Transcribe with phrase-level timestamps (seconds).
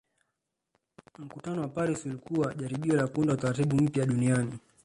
[1.19, 4.57] Mkutano wa Paris ulikuwa jaribio la kuunda Utaratibu mpya duniani